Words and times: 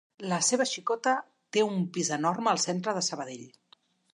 La 0.29 0.37
seva 0.45 0.65
xicota 0.69 1.13
té 1.57 1.63
un 1.67 1.85
pis 1.99 2.09
enorme 2.17 2.53
al 2.55 2.63
centre 2.65 2.97
de 2.99 3.05
Sabadell. 3.11 3.45